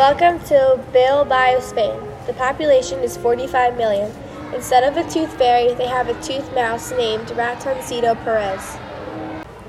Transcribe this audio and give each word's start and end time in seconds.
Welcome 0.00 0.42
to 0.46 0.82
Bilbao, 0.94 1.60
Spain. 1.60 2.00
The 2.26 2.32
population 2.32 3.00
is 3.00 3.18
45 3.18 3.76
million. 3.76 4.10
Instead 4.54 4.82
of 4.82 4.96
a 4.96 5.06
tooth 5.10 5.30
fairy, 5.36 5.74
they 5.74 5.88
have 5.88 6.08
a 6.08 6.14
tooth 6.22 6.54
mouse 6.54 6.90
named 6.92 7.26
Ratoncito 7.26 8.14
Perez. 8.24 8.78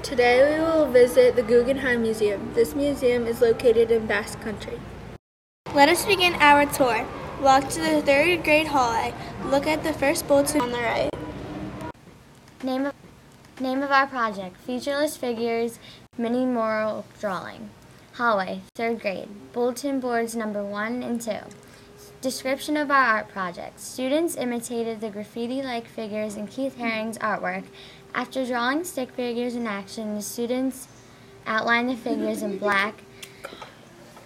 Today 0.02 0.58
we 0.58 0.64
will 0.64 0.90
visit 0.90 1.36
the 1.36 1.44
Guggenheim 1.44 2.04
Museum. 2.04 2.54
This 2.54 2.74
museum 2.76 3.28
is 3.28 3.42
located 3.42 3.92
in 3.92 4.08
Basque 4.08 4.40
Country. 4.40 4.80
Let 5.76 5.90
us 5.90 6.06
begin 6.06 6.36
our 6.36 6.66
tour. 6.66 7.06
Walk 7.42 7.68
to 7.68 7.82
the 7.82 8.02
third 8.02 8.46
grade 8.46 8.68
hallway. 8.68 9.14
Look 9.44 9.68
at 9.68 9.84
the 9.84 9.92
first 9.92 10.30
bulletin 10.30 10.62
on 10.62 10.72
the 10.72 10.78
right. 10.78 11.10
Name 12.64 12.86
of, 12.86 12.94
name 13.60 13.84
of 13.84 13.92
our 13.92 14.08
project 14.08 14.56
Featureless 14.62 15.18
Figures 15.18 15.78
Mini 16.18 16.46
Mural 16.46 17.04
Drawing. 17.20 17.70
Hallway, 18.22 18.62
third 18.76 19.02
grade. 19.02 19.30
Bulletin 19.52 20.00
boards 20.00 20.36
number 20.36 20.64
one 20.64 21.02
and 21.02 21.20
two. 21.20 21.40
Description 22.22 22.78
of 22.78 22.92
our 22.92 23.04
art 23.04 23.30
project. 23.30 23.80
Students 23.80 24.38
imitated 24.38 25.02
the 25.02 25.10
graffiti 25.10 25.64
like 25.64 25.88
figures 25.88 26.36
in 26.36 26.46
Keith 26.46 26.78
Haring's 26.78 27.18
artwork. 27.18 27.64
After 28.14 28.46
drawing 28.46 28.84
stick 28.84 29.10
figures 29.10 29.56
in 29.56 29.66
action, 29.66 30.14
the 30.14 30.22
students 30.22 30.88
outlined 31.48 31.90
the 31.90 31.96
figures 31.96 32.44
in 32.44 32.60
black, 32.60 33.02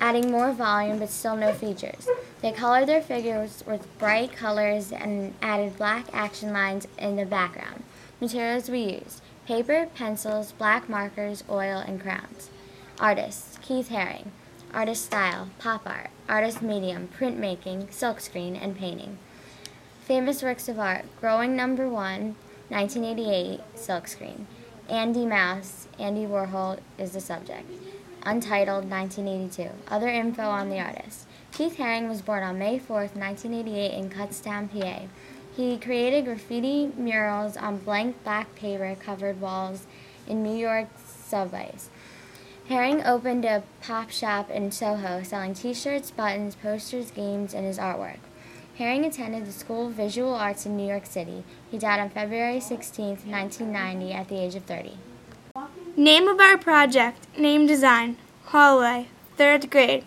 adding 0.02 0.30
more 0.30 0.52
volume 0.52 1.00
but 1.00 1.09
still 1.09 1.38
no 1.38 1.53
features. 1.53 2.09
They 2.41 2.52
colored 2.52 2.89
their 2.89 3.02
figures 3.02 3.64
with 3.66 3.88
bright 3.98 4.34
colors 4.34 4.91
and 4.91 5.34
added 5.41 5.77
black 5.77 6.08
action 6.12 6.52
lines 6.52 6.86
in 6.98 7.16
the 7.16 7.25
background. 7.25 7.86
Materials 8.20 8.70
we 8.70 9.00
used 9.00 9.22
paper, 9.48 9.88
pencils, 9.95 10.52
black 10.52 10.89
markers, 10.89 11.45
oil, 11.50 11.77
and 11.77 12.02
crowns. 12.02 12.50
Artists 12.99 13.59
Keith 13.62 13.90
Haring. 13.90 14.27
Artist 14.73 15.05
style 15.05 15.49
pop 15.59 15.86
art. 15.86 16.12
Artist 16.30 16.62
medium 16.62 17.09
printmaking, 17.20 17.88
silkscreen, 17.88 18.58
and 18.62 18.77
painting. 18.77 19.17
Famous 20.06 20.42
works 20.42 20.70
of 20.70 20.80
art 20.80 21.03
Growing 21.20 21.58
Number 21.58 21.89
One, 21.89 22.38
1988, 22.70 23.59
silkscreen. 23.75 24.45
Andy 24.88 25.25
Mouse, 25.25 25.89
Andy 26.00 26.25
Warhol 26.25 26.80
is 26.97 27.11
the 27.11 27.20
subject. 27.20 27.70
Untitled, 28.23 28.89
1982. 28.89 29.72
Other 29.89 30.08
info 30.08 30.44
on 30.44 30.70
the 30.70 30.80
artist. 30.80 31.27
Keith 31.52 31.75
Haring 31.75 32.08
was 32.08 32.22
born 32.22 32.44
on 32.44 32.58
May 32.58 32.80
4, 32.80 33.09
1988, 33.14 33.94
in 33.94 34.09
Kutztown, 34.09 34.70
PA. 34.72 35.02
He 35.53 35.77
created 35.77 36.25
graffiti 36.25 36.92
murals 36.95 37.58
on 37.58 37.77
blank 37.80 38.23
black 38.23 38.55
paper 38.55 38.95
covered 39.00 39.42
walls 39.42 39.86
in 40.27 40.44
New 40.44 40.55
York 40.55 40.88
subways. 40.98 41.89
Haring 42.69 43.05
opened 43.05 43.45
a 43.45 43.61
pop 43.80 44.09
shop 44.09 44.49
in 44.49 44.71
Soho 44.71 45.21
selling 45.21 45.53
t 45.53 45.71
shirts, 45.71 46.09
buttons, 46.09 46.55
posters, 46.55 47.11
games, 47.11 47.53
and 47.53 47.63
his 47.63 47.77
artwork. 47.77 48.17
Haring 48.80 49.05
attended 49.05 49.45
the 49.45 49.52
School 49.52 49.88
of 49.88 49.94
Visual 49.94 50.33
Arts 50.33 50.66
in 50.66 50.75
New 50.75 50.88
York 50.88 51.05
City. 51.05 51.43
He 51.69 51.77
died 51.77 51.99
on 51.99 52.09
February 52.09 52.59
16, 52.59 53.17
1990, 53.25 54.11
at 54.11 54.27
the 54.30 54.39
age 54.39 54.55
of 54.55 54.63
30. 54.63 54.97
Name 55.95 56.27
of 56.27 56.39
our 56.39 56.58
project, 56.58 57.27
name 57.38 57.67
design, 57.67 58.17
hallway, 58.45 59.09
third 59.38 59.69
grade. 59.69 60.03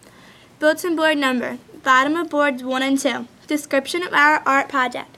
Bulletin 0.58 0.96
board 0.96 1.16
number, 1.16 1.58
bottom 1.84 2.16
of 2.16 2.28
boards 2.28 2.64
1 2.64 2.82
and 2.82 2.98
2. 2.98 3.28
Description 3.46 4.02
of 4.02 4.12
our 4.12 4.42
art 4.44 4.68
project. 4.68 5.16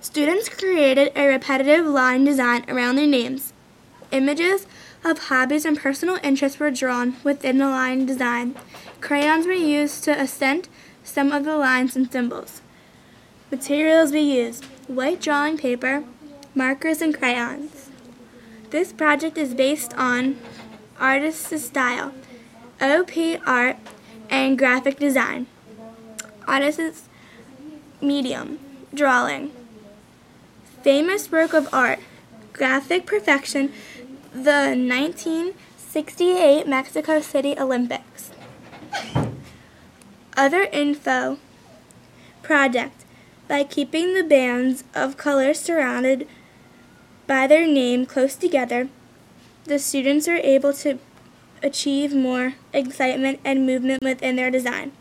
Students 0.00 0.48
created 0.48 1.10
a 1.16 1.26
repetitive 1.26 1.84
line 1.84 2.24
design 2.24 2.64
around 2.68 2.94
their 2.94 3.08
names. 3.08 3.52
Images 4.12 4.68
of 5.06 5.18
hobbies 5.30 5.64
and 5.64 5.78
personal 5.78 6.18
interests 6.22 6.58
were 6.58 6.70
drawn 6.70 7.16
within 7.22 7.58
the 7.58 7.68
line 7.68 8.06
design. 8.06 8.56
Crayons 9.00 9.46
were 9.46 9.52
used 9.52 10.02
to 10.04 10.18
accent 10.18 10.68
some 11.04 11.30
of 11.30 11.44
the 11.44 11.56
lines 11.56 11.94
and 11.94 12.10
symbols. 12.10 12.60
Materials 13.50 14.10
we 14.10 14.20
used 14.20 14.64
white 14.88 15.20
drawing 15.20 15.56
paper, 15.56 16.02
markers, 16.54 17.00
and 17.00 17.16
crayons. 17.16 17.90
This 18.70 18.92
project 18.92 19.38
is 19.38 19.54
based 19.54 19.94
on 19.94 20.38
artist's 20.98 21.64
style, 21.64 22.12
OP 22.80 23.12
art, 23.46 23.76
and 24.28 24.58
graphic 24.58 24.98
design. 24.98 25.46
Artist's 26.48 27.08
medium, 28.00 28.58
drawing. 28.92 29.52
Famous 30.82 31.30
work 31.30 31.52
of 31.52 31.72
art, 31.72 32.00
graphic 32.52 33.06
perfection, 33.06 33.72
the 34.36 34.76
1968 34.76 36.68
Mexico 36.68 37.22
City 37.22 37.58
Olympics. 37.58 38.30
Other 40.36 40.64
info 40.64 41.38
project 42.42 43.06
by 43.48 43.64
keeping 43.64 44.12
the 44.12 44.22
bands 44.22 44.84
of 44.94 45.16
color 45.16 45.54
surrounded 45.54 46.28
by 47.26 47.46
their 47.46 47.66
name 47.66 48.04
close 48.04 48.36
together, 48.36 48.90
the 49.64 49.78
students 49.78 50.28
are 50.28 50.36
able 50.36 50.74
to 50.74 50.98
achieve 51.62 52.14
more 52.14 52.56
excitement 52.74 53.40
and 53.42 53.64
movement 53.64 54.02
within 54.02 54.36
their 54.36 54.50
design. 54.50 54.92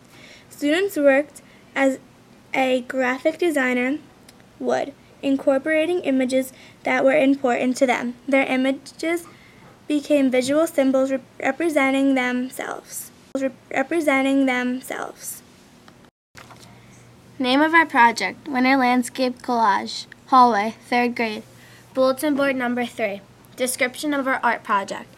Students 0.50 0.95
worked 0.95 1.41
as 1.75 2.00
a 2.53 2.85
graphic 2.88 3.38
designer 3.38 3.97
would, 4.59 4.94
incorporating 5.25 6.00
images 6.02 6.53
that 6.84 7.03
were 7.03 7.18
important 7.18 7.75
to 7.78 7.86
them. 7.86 8.13
Their 8.28 8.46
images 8.46 9.25
became 9.88 10.30
visual 10.30 10.68
symbols 10.68 11.12
rep- 11.12 11.24
representing 11.40 12.13
themselves. 12.13 13.12
Rep- 13.38 13.53
representing 13.72 14.46
themselves. 14.46 15.41
Name 17.38 17.62
of 17.62 17.74
our 17.74 17.86
project 17.86 18.47
Winter 18.47 18.78
Landscape 18.78 19.41
Collage. 19.41 20.06
Hallway, 20.28 20.75
third 20.88 21.16
grade. 21.16 21.44
Bulletin 21.94 22.36
board 22.36 22.56
number 22.56 22.86
three. 22.86 23.22
Description 23.56 24.13
of 24.13 24.28
our 24.28 24.40
art 24.44 24.63
project. 24.63 25.09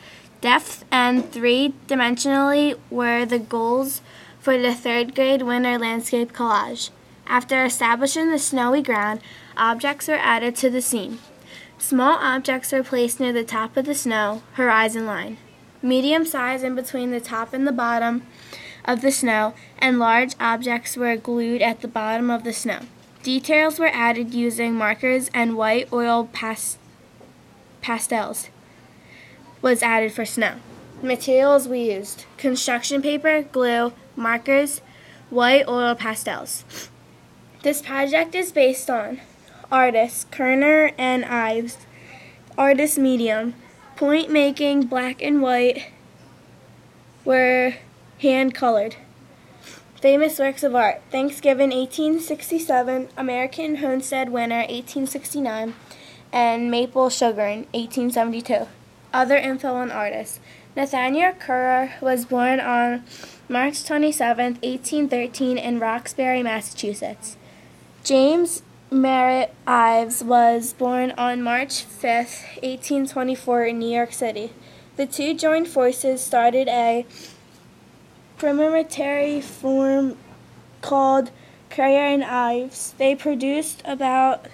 Depth 0.42 0.86
and 0.92 1.32
three 1.32 1.74
dimensionally 1.88 2.78
were 2.90 3.26
the 3.26 3.40
goals 3.40 4.02
for 4.40 4.58
the 4.58 4.74
third 4.74 5.16
grade 5.16 5.42
winter 5.42 5.78
landscape 5.78 6.34
collage. 6.34 6.90
After 7.28 7.66
establishing 7.66 8.32
the 8.32 8.40
snowy 8.40 8.82
ground, 8.82 9.20
objects 9.58 10.08
were 10.08 10.16
added 10.16 10.56
to 10.58 10.70
the 10.70 10.82
scene. 10.82 11.20
Small 11.78 12.18
objects 12.20 12.72
were 12.72 12.84
placed 12.84 13.20
near 13.20 13.34
the 13.34 13.44
top 13.44 13.76
of 13.76 13.86
the 13.86 13.94
snow 13.94 14.42
horizon 14.54 15.06
line, 15.06 15.38
medium 15.82 16.26
size 16.26 16.64
in 16.64 16.74
between 16.74 17.12
the 17.12 17.20
top 17.20 17.54
and 17.54 17.68
the 17.68 17.72
bottom 17.72 18.24
of 18.86 19.02
the 19.02 19.12
snow, 19.12 19.54
and 19.78 20.00
large 20.00 20.34
objects 20.40 20.96
were 20.96 21.18
glued 21.18 21.62
at 21.62 21.82
the 21.82 21.88
bottom 21.88 22.30
of 22.30 22.44
the 22.44 22.54
snow. 22.54 22.80
Details 23.24 23.78
were 23.78 23.92
added 23.94 24.34
using 24.34 24.74
markers 24.74 25.30
and 25.34 25.58
white 25.58 25.92
oil 25.92 26.30
pas- 26.32 26.78
pastels 27.82 28.50
was 29.62 29.84
added 29.84 30.14
for 30.14 30.26
snow. 30.26 30.56
Materials 31.02 31.68
we 31.68 31.92
used 31.92 32.26
construction 32.38 33.02
paper, 33.02 33.44
glue, 33.44 33.92
markers, 34.16 34.82
white 35.30 35.68
oil 35.68 35.94
pastels. 35.94 36.64
This 37.64 37.82
project 37.82 38.36
is 38.36 38.52
based 38.52 38.88
on 38.88 39.20
artists 39.72 40.26
Currier 40.30 40.92
and 40.98 41.26
Ives, 41.26 41.78
artist 42.56 43.00
medium, 43.00 43.56
point 43.96 44.30
making, 44.30 44.86
black 44.86 45.24
and 45.24 45.42
white 45.42 45.88
were 47.26 47.74
hand 48.20 48.54
colored. 48.54 48.96
Famous 50.00 50.38
works 50.38 50.62
of 50.62 50.76
art 50.76 51.02
Thanksgiving 51.12 51.72
1867, 51.72 53.10
American 53.18 53.78
Homestead 53.78 54.30
Winter 54.30 54.60
1869, 54.60 55.74
and 56.32 56.70
Maple 56.70 57.10
Sugaring 57.10 57.66
1872. 57.74 58.68
Other 59.12 59.36
info 59.36 59.74
on 59.74 59.90
artists 59.90 60.40
Nathaniel 60.76 61.34
Currier 61.34 61.96
was 62.02 62.26
born 62.26 62.60
on 62.60 63.04
March 63.50 63.84
27, 63.84 64.60
1813, 64.62 65.58
in 65.58 65.80
Roxbury, 65.80 66.44
Massachusetts. 66.44 67.36
James 68.08 68.64
Merritt 68.90 69.54
Ives 69.68 70.24
was 70.24 70.72
born 70.72 71.12
on 71.18 71.42
March 71.42 71.84
5, 71.84 72.14
1824, 72.64 73.66
in 73.66 73.80
New 73.80 73.94
York 73.94 74.14
City. 74.14 74.54
The 74.96 75.06
two 75.06 75.34
joined 75.34 75.68
forces 75.68 76.22
started 76.22 76.70
a 76.70 77.06
premonitory 78.38 79.42
firm 79.42 80.16
called 80.82 81.32
Currier 81.70 82.14
and 82.14 82.24
Ives. 82.24 82.94
They 82.98 83.14
produced 83.14 83.82
about 83.84 84.46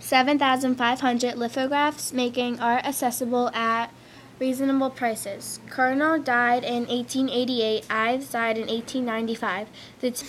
7,500 0.00 1.36
lithographs, 1.36 2.12
making 2.12 2.58
art 2.58 2.84
accessible 2.84 3.50
at 3.50 3.92
reasonable 4.40 4.90
prices. 4.90 5.60
Colonel 5.70 6.18
died 6.20 6.64
in 6.64 6.88
1888. 6.88 7.86
Ives 7.88 8.32
died 8.32 8.58
in 8.58 8.66
1895. 8.66 9.68
The 10.00 10.10
t- 10.10 10.26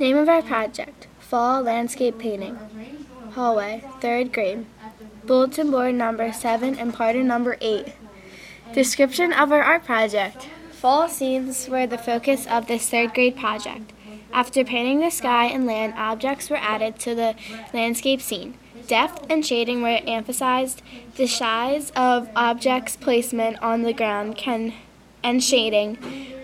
name 0.00 0.16
of 0.16 0.28
our 0.28 0.42
project 0.42 1.06
Fall 1.30 1.62
Landscape 1.62 2.18
Painting. 2.18 2.58
Hallway, 3.34 3.84
third 4.00 4.32
grade. 4.32 4.66
Bulletin 5.24 5.70
board 5.70 5.94
number 5.94 6.32
seven 6.32 6.76
and 6.76 6.92
part 6.92 7.14
of 7.14 7.24
number 7.24 7.56
eight. 7.60 7.92
Description 8.74 9.32
of 9.32 9.52
our 9.52 9.62
art 9.62 9.84
project 9.84 10.48
Fall 10.72 11.08
scenes 11.08 11.68
were 11.68 11.86
the 11.86 11.98
focus 11.98 12.48
of 12.48 12.66
this 12.66 12.90
third 12.90 13.14
grade 13.14 13.36
project. 13.36 13.92
After 14.32 14.64
painting 14.64 14.98
the 14.98 15.10
sky 15.10 15.44
and 15.44 15.66
land, 15.66 15.94
objects 15.96 16.50
were 16.50 16.56
added 16.56 16.98
to 16.98 17.14
the 17.14 17.36
landscape 17.72 18.20
scene. 18.20 18.58
Depth 18.88 19.24
and 19.30 19.46
shading 19.46 19.82
were 19.82 20.00
emphasized. 20.08 20.82
The 21.14 21.28
size 21.28 21.92
of 21.94 22.28
objects' 22.34 22.96
placement 22.96 23.62
on 23.62 23.82
the 23.82 23.92
ground 23.92 24.36
can, 24.36 24.72
and 25.22 25.44
shading 25.44 25.96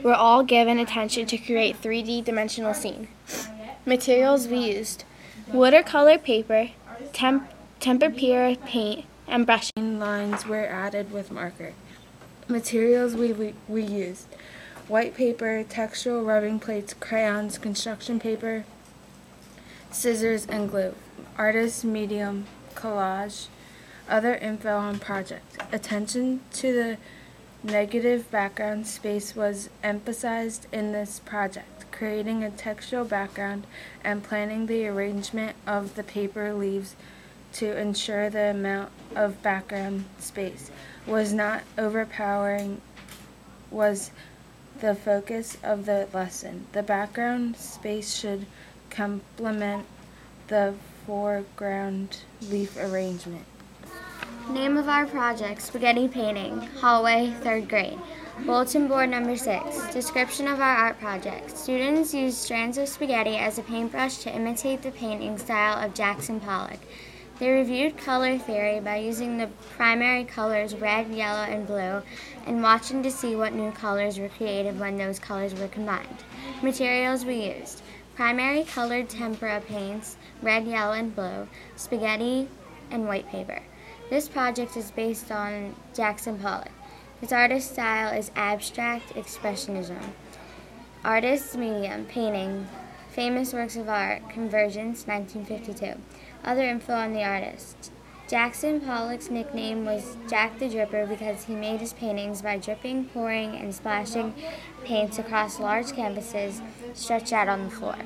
were 0.04 0.14
all 0.14 0.44
given 0.44 0.78
attention 0.78 1.26
to 1.26 1.38
create 1.38 1.82
3D 1.82 2.22
dimensional 2.22 2.72
scene. 2.72 3.08
Materials 3.88 4.48
we 4.48 4.58
used 4.58 5.04
watercolor 5.52 6.18
paper, 6.18 6.70
temp, 7.12 7.48
tempera 7.78 8.56
paint, 8.66 9.04
and 9.28 9.46
brushing. 9.46 10.00
Lines 10.00 10.44
were 10.44 10.66
added 10.66 11.12
with 11.12 11.30
marker. 11.30 11.72
Materials 12.48 13.14
we, 13.14 13.32
we, 13.32 13.54
we 13.68 13.84
used 13.84 14.26
white 14.88 15.14
paper, 15.14 15.62
textural 15.62 16.26
rubbing 16.26 16.58
plates, 16.58 16.94
crayons, 16.94 17.58
construction 17.58 18.18
paper, 18.18 18.64
scissors, 19.92 20.46
and 20.46 20.68
glue. 20.68 20.96
Artist 21.38 21.84
medium, 21.84 22.46
collage, 22.74 23.46
other 24.08 24.34
info 24.34 24.76
on 24.76 24.98
project. 24.98 25.58
Attention 25.70 26.40
to 26.54 26.72
the 26.72 26.98
negative 27.66 28.30
background 28.30 28.86
space 28.86 29.34
was 29.34 29.68
emphasized 29.82 30.68
in 30.72 30.92
this 30.92 31.20
project, 31.20 31.84
creating 31.90 32.44
a 32.44 32.50
textual 32.50 33.04
background 33.04 33.66
and 34.04 34.22
planning 34.22 34.66
the 34.66 34.86
arrangement 34.86 35.56
of 35.66 35.96
the 35.96 36.04
paper 36.04 36.54
leaves 36.54 36.94
to 37.52 37.76
ensure 37.76 38.30
the 38.30 38.50
amount 38.50 38.90
of 39.16 39.42
background 39.42 40.04
space 40.18 40.70
was 41.06 41.32
not 41.32 41.62
overpowering 41.76 42.80
was 43.70 44.10
the 44.80 44.94
focus 44.94 45.56
of 45.62 45.86
the 45.86 46.06
lesson. 46.12 46.66
The 46.72 46.82
background 46.82 47.56
space 47.56 48.14
should 48.14 48.46
complement 48.90 49.86
the 50.48 50.74
foreground 51.04 52.18
leaf 52.42 52.76
arrangement. 52.76 53.44
Name 54.50 54.76
of 54.76 54.88
our 54.88 55.06
project 55.06 55.60
Spaghetti 55.60 56.06
Painting, 56.06 56.60
Hallway, 56.80 57.34
3rd 57.42 57.68
grade. 57.68 57.98
Bulletin 58.44 58.86
board 58.86 59.10
number 59.10 59.36
6. 59.36 59.92
Description 59.92 60.46
of 60.46 60.60
our 60.60 60.76
art 60.76 61.00
project. 61.00 61.56
Students 61.56 62.14
used 62.14 62.36
strands 62.36 62.78
of 62.78 62.88
spaghetti 62.88 63.36
as 63.36 63.58
a 63.58 63.62
paintbrush 63.62 64.18
to 64.18 64.32
imitate 64.32 64.82
the 64.82 64.92
painting 64.92 65.36
style 65.36 65.84
of 65.84 65.94
Jackson 65.94 66.38
Pollock. 66.38 66.78
They 67.40 67.50
reviewed 67.50 67.98
color 67.98 68.38
theory 68.38 68.78
by 68.78 68.98
using 68.98 69.36
the 69.36 69.50
primary 69.76 70.24
colors 70.24 70.76
red, 70.76 71.08
yellow, 71.08 71.42
and 71.42 71.66
blue 71.66 72.02
and 72.46 72.62
watching 72.62 73.02
to 73.02 73.10
see 73.10 73.34
what 73.34 73.52
new 73.52 73.72
colors 73.72 74.18
were 74.18 74.28
created 74.28 74.78
when 74.78 74.96
those 74.96 75.18
colors 75.18 75.54
were 75.54 75.68
combined. 75.68 76.22
Materials 76.62 77.24
we 77.24 77.52
used 77.52 77.82
primary 78.14 78.62
colored 78.62 79.08
tempera 79.08 79.60
paints, 79.66 80.16
red, 80.40 80.66
yellow, 80.66 80.92
and 80.92 81.16
blue, 81.16 81.48
spaghetti, 81.74 82.48
and 82.92 83.08
white 83.08 83.28
paper. 83.28 83.60
This 84.08 84.28
project 84.28 84.76
is 84.76 84.92
based 84.92 85.32
on 85.32 85.74
Jackson 85.92 86.38
Pollock. 86.38 86.70
His 87.20 87.32
artist 87.32 87.72
style 87.72 88.16
is 88.16 88.30
abstract 88.36 89.14
expressionism. 89.14 90.00
Artist's 91.04 91.56
medium, 91.56 92.04
painting, 92.04 92.68
famous 93.10 93.52
works 93.52 93.74
of 93.74 93.88
art, 93.88 94.28
Convergence, 94.30 95.08
1952. 95.08 96.00
Other 96.44 96.62
info 96.62 96.92
on 96.92 97.14
the 97.14 97.24
artist. 97.24 97.90
Jackson 98.28 98.80
Pollock's 98.80 99.28
nickname 99.28 99.84
was 99.84 100.16
Jack 100.28 100.58
the 100.58 100.66
Dripper 100.68 101.08
because 101.08 101.44
he 101.44 101.54
made 101.54 101.80
his 101.80 101.92
paintings 101.92 102.42
by 102.42 102.58
dripping, 102.58 103.06
pouring, 103.06 103.56
and 103.56 103.74
splashing 103.74 104.34
paints 104.84 105.18
across 105.18 105.58
large 105.58 105.92
canvases 105.92 106.60
stretched 106.94 107.32
out 107.32 107.48
on 107.48 107.64
the 107.64 107.70
floor. 107.70 107.96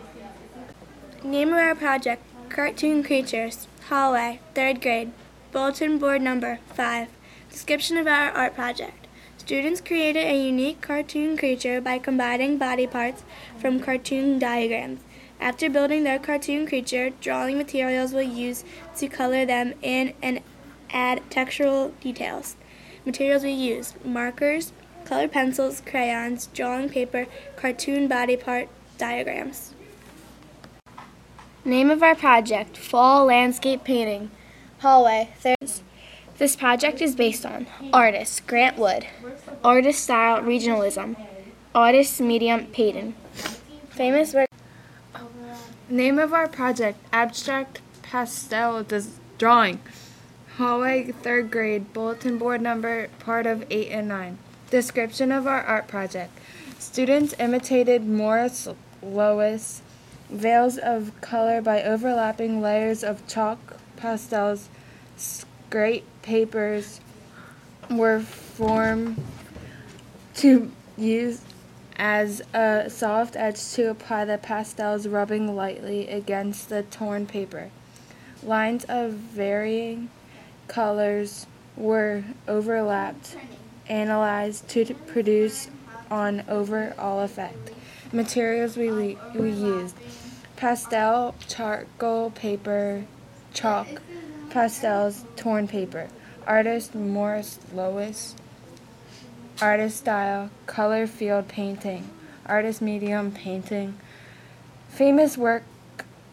Name 1.22 1.48
of 1.48 1.58
our 1.58 1.74
project 1.74 2.22
Cartoon 2.48 3.02
Creatures, 3.02 3.66
Hallway, 3.88 4.40
3rd 4.54 4.80
grade. 4.80 5.12
Bulletin 5.52 5.98
board 5.98 6.22
number 6.22 6.60
5. 6.74 7.08
Description 7.50 7.96
of 7.96 8.06
our 8.06 8.30
art 8.30 8.54
project. 8.54 9.08
Students 9.36 9.80
created 9.80 10.24
a 10.24 10.46
unique 10.46 10.80
cartoon 10.80 11.36
creature 11.36 11.80
by 11.80 11.98
combining 11.98 12.56
body 12.56 12.86
parts 12.86 13.24
from 13.58 13.80
cartoon 13.80 14.38
diagrams. 14.38 15.00
After 15.40 15.68
building 15.68 16.04
their 16.04 16.20
cartoon 16.20 16.68
creature, 16.68 17.10
drawing 17.20 17.58
materials 17.58 18.12
were 18.12 18.22
used 18.22 18.64
to 18.98 19.08
color 19.08 19.44
them 19.44 19.74
in 19.82 20.14
and 20.22 20.40
add 20.90 21.22
textural 21.30 21.98
details. 22.00 22.54
Materials 23.04 23.42
we 23.42 23.50
used 23.50 24.04
markers, 24.04 24.72
colored 25.04 25.32
pencils, 25.32 25.82
crayons, 25.84 26.48
drawing 26.54 26.88
paper, 26.88 27.26
cartoon 27.56 28.06
body 28.06 28.36
part 28.36 28.68
diagrams. 28.98 29.74
Name 31.64 31.90
of 31.90 32.04
our 32.04 32.14
project 32.14 32.76
Fall 32.76 33.24
Landscape 33.24 33.82
Painting, 33.82 34.30
Hallway, 34.80 35.28
third. 35.40 35.56
This 36.38 36.56
project 36.56 37.02
is 37.02 37.14
based 37.14 37.44
on 37.44 37.66
artist 37.92 38.46
Grant 38.46 38.78
Wood, 38.78 39.06
artist 39.62 40.02
style 40.02 40.40
regionalism, 40.40 41.16
artist 41.74 42.18
medium 42.18 42.64
Payton. 42.64 43.12
Famous 43.90 44.32
work. 44.32 44.48
Name 45.90 46.18
of 46.18 46.32
our 46.32 46.48
project 46.48 46.98
Abstract 47.12 47.82
Pastel 48.00 48.82
Des- 48.84 49.18
Drawing. 49.36 49.80
Hallway, 50.56 51.12
third 51.12 51.50
grade, 51.50 51.92
bulletin 51.92 52.38
board 52.38 52.62
number, 52.62 53.08
part 53.18 53.46
of 53.46 53.66
8 53.68 53.88
and 53.90 54.08
9. 54.08 54.38
Description 54.70 55.30
of 55.30 55.46
our 55.46 55.62
art 55.62 55.88
project. 55.88 56.32
Students 56.78 57.34
imitated 57.38 58.06
Morris 58.06 58.66
Louis 59.02 59.82
veils 60.30 60.78
of 60.78 61.12
color 61.20 61.60
by 61.60 61.82
overlapping 61.82 62.62
layers 62.62 63.04
of 63.04 63.26
chalk 63.28 63.76
pastels. 64.00 64.68
Scrape 65.16 66.06
papers 66.22 67.00
were 67.90 68.20
formed 68.20 69.22
to 70.36 70.70
use 70.96 71.42
as 71.96 72.40
a 72.54 72.88
soft 72.88 73.36
edge 73.36 73.72
to 73.72 73.90
apply 73.90 74.24
the 74.24 74.38
pastels, 74.38 75.06
rubbing 75.06 75.54
lightly 75.54 76.08
against 76.08 76.70
the 76.70 76.82
torn 76.84 77.26
paper. 77.26 77.70
Lines 78.42 78.84
of 78.88 79.12
varying 79.12 80.08
colors 80.66 81.46
were 81.76 82.24
overlapped, 82.48 83.36
analyzed 83.86 84.66
to 84.68 84.94
produce 84.94 85.68
an 86.10 86.42
overall 86.48 87.20
effect. 87.20 87.70
Materials 88.12 88.76
we, 88.76 88.90
we, 88.90 89.18
we 89.34 89.50
used 89.50 89.94
pastel, 90.56 91.34
charcoal 91.48 92.30
paper, 92.30 93.04
chalk, 93.52 94.02
pastels, 94.50 95.24
torn 95.36 95.68
paper. 95.68 96.08
Artist 96.46 96.94
Morris 96.94 97.58
Louis. 97.74 98.34
Artist 99.60 99.98
style, 99.98 100.50
color 100.66 101.06
field 101.06 101.48
painting. 101.48 102.10
Artist 102.46 102.80
medium 102.80 103.30
painting. 103.30 103.98
Famous 104.88 105.36
work 105.36 105.62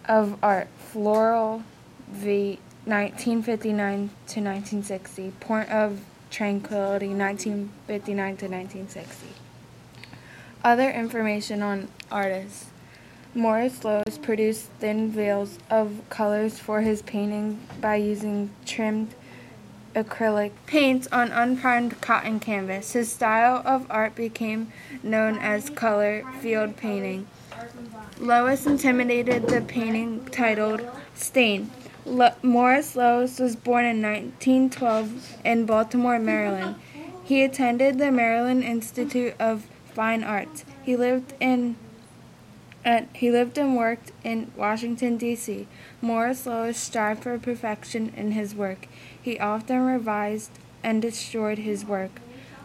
of 0.05 0.37
art, 0.41 0.67
Floral 0.77 1.63
v. 2.09 2.59
1959 2.85 4.09
to 4.27 4.39
1960. 4.39 5.31
Point 5.41 5.69
of 5.69 5.99
Tranquility, 6.29 7.07
1959 7.09 8.37
to 8.37 8.47
1960. 8.47 9.27
Other 10.63 10.89
information 10.89 11.61
on 11.61 11.89
artists. 12.11 12.67
Morris 13.37 13.85
Louis 13.85 14.17
produced 14.19 14.65
thin 14.79 15.11
veils 15.11 15.59
of 15.69 16.01
colors 16.09 16.57
for 16.57 16.81
his 16.81 17.03
painting 17.03 17.59
by 17.79 17.97
using 17.97 18.49
trimmed 18.65 19.13
acrylic 19.93 20.49
paints 20.65 21.07
on 21.11 21.31
unprimed 21.31 22.01
cotton 22.01 22.39
canvas. 22.39 22.93
His 22.93 23.11
style 23.11 23.61
of 23.63 23.85
art 23.91 24.15
became 24.15 24.71
known 25.03 25.37
as 25.37 25.69
color 25.69 26.23
field 26.41 26.77
painting. 26.77 27.27
Louis 28.17 28.65
intimidated 28.65 29.47
the 29.47 29.61
painting 29.61 30.25
titled 30.31 30.81
Stain. 31.13 31.69
Lo- 32.07 32.33
Morris 32.41 32.95
Louis 32.95 33.39
was 33.39 33.55
born 33.55 33.85
in 33.85 34.01
1912 34.01 35.37
in 35.45 35.67
Baltimore, 35.67 36.17
Maryland. 36.17 36.73
He 37.23 37.43
attended 37.43 37.99
the 37.99 38.09
Maryland 38.11 38.63
Institute 38.63 39.35
of 39.39 39.67
Fine 39.93 40.23
Arts. 40.23 40.65
He 40.81 40.95
lived 40.95 41.35
in 41.39 41.75
and 42.87 43.09
he 43.11 43.29
lived 43.29 43.57
and 43.57 43.75
worked 43.75 44.13
in 44.23 44.49
Washington, 44.55 45.17
D.C. 45.17 45.67
Morris 46.01 46.45
Louis 46.45 46.77
strived 46.77 47.21
for 47.21 47.37
perfection 47.37 48.13
in 48.15 48.31
his 48.31 48.55
work. 48.55 48.87
He 49.21 49.37
often 49.37 49.81
revised 49.81 50.51
and 50.81 51.01
destroyed 51.01 51.57
his 51.57 51.83
work. 51.83 52.21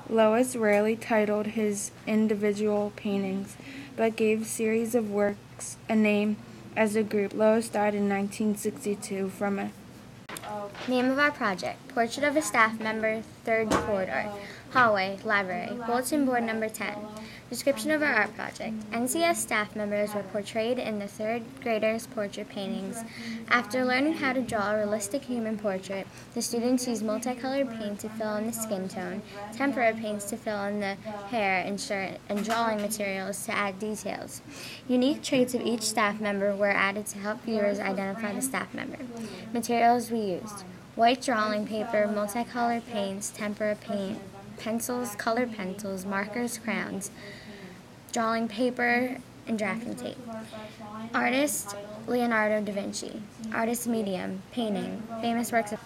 Louis 0.09 0.55
rarely 0.55 0.95
titled 0.95 1.49
his 1.49 1.91
individual 2.07 2.93
paintings, 2.95 3.57
but 3.97 4.15
gave 4.15 4.47
series 4.47 4.95
of 4.95 5.11
works 5.11 5.77
a 5.89 5.97
name 5.97 6.37
as 6.77 6.95
a 6.95 7.03
group. 7.03 7.35
Louis 7.35 7.69
died 7.69 7.97
in 7.97 8.09
1962 8.09 9.29
from 9.29 9.59
a 9.59 9.71
Name 10.87 11.11
of 11.11 11.19
our 11.19 11.33
project 11.33 11.89
Portrait 11.89 12.25
of 12.25 12.37
a 12.37 12.43
Staff 12.43 12.79
Member, 12.79 13.23
3rd 13.45 13.73
Corridor, 13.87 14.31
Hallway, 14.73 15.19
Library, 15.25 15.77
Bulletin 15.87 16.27
Board 16.27 16.45
number 16.45 16.69
10. 16.69 16.95
Description 17.53 17.91
of 17.91 18.03
our 18.03 18.15
art 18.15 18.35
project. 18.35 18.73
NCS 18.93 19.37
staff 19.37 19.77
members 19.77 20.15
were 20.15 20.23
portrayed 20.23 20.79
in 20.79 20.99
the 20.99 21.07
third 21.07 21.43
graders' 21.63 22.07
portrait 22.07 22.49
paintings. 22.49 23.05
After 23.51 23.85
learning 23.85 24.15
how 24.15 24.33
to 24.33 24.41
draw 24.41 24.73
a 24.73 24.79
realistic 24.79 25.25
human 25.25 25.59
portrait, 25.59 26.07
the 26.33 26.41
students 26.41 26.89
used 26.89 27.05
multicolored 27.05 27.69
paint 27.73 28.01
to 28.01 28.09
fill 28.09 28.37
in 28.37 28.47
the 28.47 28.55
skin 28.55 28.89
tone, 28.89 29.21
tempera 29.53 29.93
paints 29.93 30.25
to 30.31 30.39
fill 30.39 30.65
in 30.65 30.81
the 30.81 30.95
hair 31.29 31.63
and 31.63 31.79
shirt, 31.79 32.13
and 32.31 32.43
drawing 32.43 32.81
materials 32.81 33.45
to 33.45 33.53
add 33.53 33.79
details. 33.79 34.41
Unique 34.89 35.23
traits 35.23 35.53
of 35.53 35.61
each 35.61 35.83
staff 35.83 36.23
member 36.23 36.57
were 36.57 36.71
added 36.71 37.05
to 37.09 37.19
help 37.19 37.43
viewers 37.43 37.79
identify 37.79 38.33
the 38.33 38.41
staff 38.41 38.73
member. 38.73 38.97
Materials 39.53 40.11
we 40.11 40.21
used 40.21 40.65
white 40.95 41.21
drawing 41.21 41.67
paper, 41.67 42.07
multicolored 42.07 42.87
paints, 42.87 43.29
tempera 43.29 43.77
paint, 43.77 44.19
pencils, 44.57 45.15
colored 45.17 45.53
pencils, 45.55 46.05
markers, 46.07 46.57
crayons, 46.57 47.11
drawing 48.13 48.47
paper, 48.47 49.17
and 49.47 49.59
drafting 49.59 49.95
tape. 49.95 50.17
Artist 51.15 51.75
Leonardo 52.07 52.61
da 52.61 52.73
Vinci. 52.73 53.23
Artist 53.53 53.87
medium, 53.87 54.43
painting, 54.53 55.03
famous 55.21 55.53
works 55.53 55.73
of 55.73 55.81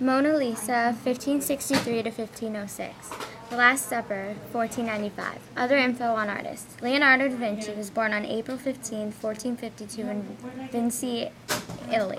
Mona 0.00 0.36
Lisa, 0.36 0.94
1563 1.02 2.02
to 2.02 2.10
1506. 2.10 3.10
The 3.50 3.56
Last 3.56 3.88
Supper, 3.88 4.34
1495. 4.50 5.38
Other 5.56 5.76
info 5.76 6.14
on 6.14 6.28
artists. 6.28 6.80
Leonardo 6.80 7.28
da 7.28 7.36
Vinci 7.36 7.72
was 7.72 7.90
born 7.90 8.12
on 8.12 8.24
April 8.24 8.56
15, 8.56 9.12
1452 9.12 10.02
in 10.02 10.22
Vinci, 10.70 11.30
Italy. 11.90 12.18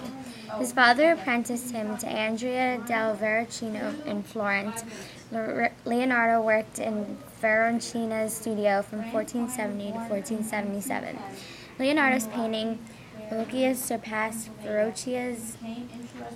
His 0.58 0.72
father 0.72 1.12
apprenticed 1.12 1.72
him 1.72 1.98
to 1.98 2.08
Andrea 2.08 2.82
del 2.88 3.16
Verrocchio 3.16 4.06
in 4.06 4.24
Florence. 4.24 4.84
Leonardo 5.86 6.42
worked 6.42 6.80
in 6.80 7.18
Verrocchio's 7.42 8.34
studio 8.34 8.82
from 8.82 9.00
1470 9.12 9.92
to 9.92 9.98
1477. 9.98 11.20
Leonardo's 11.80 12.28
painting 12.28 12.80
Verrocchio 13.30 13.76
surpassed 13.76 14.50
Verrocchio's. 14.64 15.58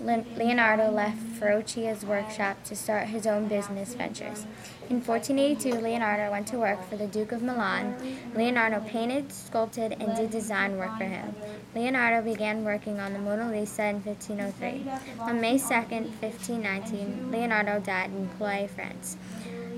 Leonardo 0.01 0.89
left 0.89 1.19
Verrocchio's 1.39 2.03
workshop 2.03 2.63
to 2.63 2.75
start 2.75 3.07
his 3.07 3.27
own 3.27 3.47
business 3.47 3.93
ventures. 3.93 4.45
In 4.89 5.01
1482, 5.01 5.81
Leonardo 5.81 6.31
went 6.31 6.47
to 6.47 6.57
work 6.57 6.81
for 6.89 6.95
the 6.95 7.07
Duke 7.07 7.33
of 7.33 7.41
Milan. 7.41 7.93
Leonardo 8.33 8.79
painted, 8.87 9.33
sculpted, 9.33 9.91
and 9.99 10.15
did 10.15 10.31
design 10.31 10.77
work 10.77 10.97
for 10.97 11.03
him. 11.03 11.35
Leonardo 11.75 12.21
began 12.21 12.63
working 12.63 12.97
on 13.01 13.11
the 13.11 13.19
Mona 13.19 13.51
Lisa 13.51 13.83
in 13.87 14.01
1503. 14.01 14.89
On 15.19 15.41
May 15.41 15.57
2, 15.57 15.65
1519, 15.65 17.31
Leonardo 17.31 17.81
died 17.81 18.11
in 18.11 18.27
Blois, 18.37 18.67
France. 18.67 19.17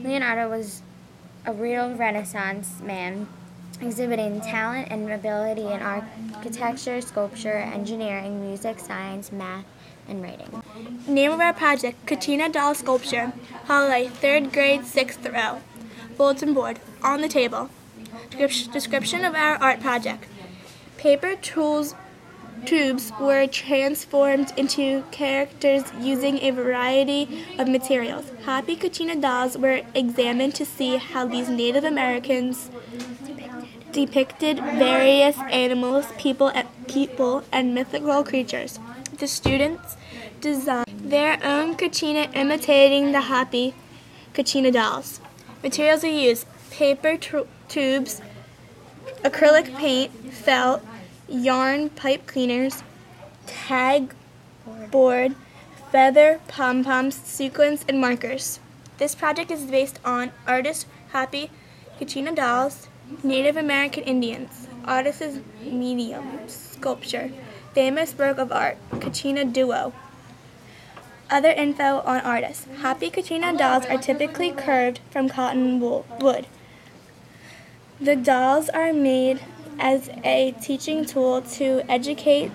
Leonardo 0.03 0.47
was 0.47 0.83
a 1.43 1.53
real 1.53 1.95
Renaissance 1.95 2.79
man 2.79 3.27
exhibiting 3.81 4.41
talent 4.41 4.89
and 4.91 5.09
ability 5.11 5.65
in 5.65 5.81
architecture, 5.81 7.01
sculpture, 7.01 7.57
engineering, 7.57 8.45
music, 8.45 8.79
science, 8.79 9.31
math, 9.31 9.65
and 10.09 10.21
writing. 10.21 10.63
Name 11.07 11.31
of 11.31 11.39
our 11.39 11.53
project, 11.53 12.05
Kachina 12.05 12.51
Doll 12.51 12.75
Sculpture, 12.75 13.33
hallway, 13.65 14.07
third 14.07 14.51
grade, 14.51 14.85
sixth 14.85 15.25
row. 15.25 15.61
Bulletin 16.17 16.53
board, 16.53 16.79
on 17.01 17.21
the 17.21 17.29
table. 17.29 17.69
Description 18.37 19.23
of 19.23 19.35
our 19.35 19.55
art 19.55 19.79
project. 19.79 20.25
Paper 20.97 21.35
tools 21.35 21.95
tubes 22.65 23.11
were 23.19 23.47
transformed 23.47 24.51
into 24.57 25.03
characters 25.11 25.83
using 25.99 26.39
a 26.39 26.51
variety 26.51 27.45
of 27.57 27.67
materials. 27.67 28.31
Hopi 28.45 28.75
Kachina 28.75 29.19
dolls 29.19 29.57
were 29.57 29.81
examined 29.95 30.55
to 30.55 30.65
see 30.65 30.97
how 30.97 31.25
these 31.25 31.49
Native 31.49 31.83
Americans 31.83 32.69
depicted 33.91 34.57
various 34.59 35.37
animals, 35.49 36.05
people, 36.17 36.51
people, 36.87 37.43
and 37.51 37.73
mythical 37.73 38.23
creatures. 38.23 38.79
The 39.19 39.27
students 39.27 39.97
design 40.39 40.85
their 40.87 41.37
own 41.43 41.75
kachina 41.75 42.33
imitating 42.33 43.11
the 43.11 43.19
Hopi 43.19 43.73
kachina 44.33 44.71
dolls. 44.71 45.19
Materials 45.61 46.03
we 46.03 46.27
used 46.27 46.47
paper 46.71 47.17
tubes, 47.17 48.21
acrylic 49.21 49.75
paint, 49.75 50.13
felt, 50.31 50.81
yarn 51.27 51.89
pipe 51.89 52.27
cleaners, 52.27 52.81
tag 53.45 54.15
board, 54.89 55.35
feather 55.91 56.39
pom 56.47 56.85
poms, 56.85 57.15
sequins, 57.15 57.83
and 57.89 57.99
markers. 57.99 58.61
This 58.99 59.15
project 59.15 59.51
is 59.51 59.65
based 59.65 59.99
on 60.05 60.31
artist 60.47 60.87
Hopi 61.11 61.51
Kachina 61.99 62.33
Dolls, 62.33 62.87
Native 63.21 63.57
American 63.57 64.03
Indians, 64.03 64.69
artist's 64.85 65.39
medium, 65.61 66.47
sculpture, 66.47 67.31
famous 67.73 68.17
work 68.17 68.37
of 68.37 68.51
art, 68.51 68.77
Kachina 68.91 69.51
Duo. 69.51 69.93
Other 71.29 71.51
info 71.51 72.01
on 72.05 72.21
artists. 72.21 72.65
Hopi 72.81 73.11
Kachina 73.11 73.55
dolls 73.57 73.85
are 73.85 73.97
typically 73.97 74.51
curved 74.51 74.99
from 75.11 75.29
cotton 75.29 75.79
wool, 75.79 76.05
wood. 76.19 76.47
The 78.01 78.15
dolls 78.15 78.69
are 78.69 78.93
made 78.93 79.41
as 79.77 80.09
a 80.23 80.55
teaching 80.61 81.05
tool 81.05 81.41
to 81.41 81.83
educate 81.87 82.51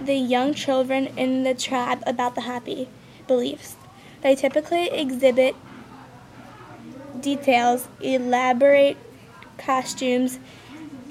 the 0.00 0.14
young 0.14 0.54
children 0.54 1.08
in 1.18 1.42
the 1.42 1.54
tribe 1.54 2.02
about 2.06 2.34
the 2.34 2.42
Hopi 2.42 2.88
beliefs. 3.26 3.76
They 4.22 4.34
typically 4.34 4.88
exhibit 4.88 5.54
details, 7.20 7.88
elaborate 8.00 8.96
costumes, 9.58 10.38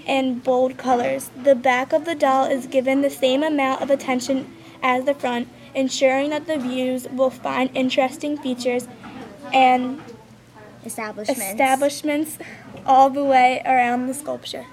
and 0.05 0.43
bold 0.43 0.77
colors. 0.77 1.31
The 1.43 1.55
back 1.55 1.93
of 1.93 2.05
the 2.05 2.15
doll 2.15 2.45
is 2.45 2.67
given 2.67 3.01
the 3.01 3.09
same 3.09 3.43
amount 3.43 3.81
of 3.81 3.89
attention 3.89 4.51
as 4.81 5.05
the 5.05 5.13
front, 5.13 5.47
ensuring 5.74 6.29
that 6.29 6.47
the 6.47 6.57
views 6.57 7.07
will 7.09 7.29
find 7.29 7.69
interesting 7.74 8.38
features 8.38 8.88
and 9.53 10.01
Establishments. 10.85 11.41
establishments 11.51 12.38
all 12.85 13.09
the 13.09 13.24
way 13.24 13.62
around 13.65 14.07
the 14.07 14.13
sculpture. 14.13 14.65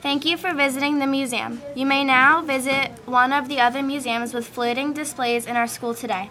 Thank 0.00 0.24
you 0.24 0.36
for 0.36 0.52
visiting 0.54 0.98
the 0.98 1.06
museum. 1.06 1.62
You 1.74 1.86
may 1.86 2.04
now 2.04 2.42
visit 2.42 2.90
one 3.06 3.32
of 3.32 3.48
the 3.48 3.60
other 3.60 3.82
museums 3.82 4.34
with 4.34 4.46
floating 4.46 4.92
displays 4.92 5.46
in 5.46 5.56
our 5.56 5.66
school 5.66 5.94
today. 5.94 6.30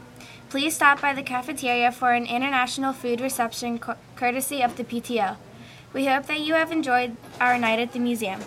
Please 0.49 0.75
stop 0.75 1.01
by 1.01 1.13
the 1.13 1.23
cafeteria 1.23 1.91
for 1.91 2.11
an 2.13 2.25
international 2.27 2.93
food 2.93 3.19
reception 3.19 3.79
co- 3.79 3.95
courtesy 4.15 4.61
of 4.61 4.77
the 4.77 4.83
PTO. 4.83 5.37
We 5.93 6.05
hope 6.07 6.25
that 6.25 6.39
you 6.39 6.55
have 6.55 6.71
enjoyed 6.71 7.15
our 7.39 7.57
night 7.57 7.79
at 7.79 7.93
the 7.93 7.99
museum. 7.99 8.39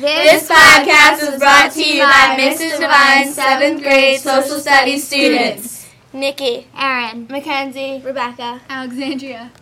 This 0.00 0.48
podcast 0.48 1.30
was 1.30 1.38
brought 1.38 1.72
to 1.72 1.82
you 1.82 2.02
by 2.02 2.36
Mrs. 2.38 2.80
Devine's 2.80 3.36
7th 3.36 3.82
grade 3.82 4.20
social 4.20 4.58
studies 4.58 5.06
students. 5.06 5.88
Nikki, 6.12 6.66
Aaron. 6.76 7.28
Mackenzie, 7.30 8.02
Rebecca. 8.04 8.60
Alexandria. 8.68 9.52